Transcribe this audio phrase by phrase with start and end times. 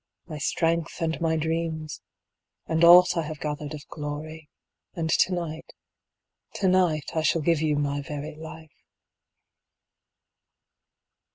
[0.25, 2.01] My strength and my dreams,
[2.65, 4.49] and aught I have gathered of glory.
[4.95, 5.73] And to night—
[6.55, 8.71] to night, I shall give you my very life.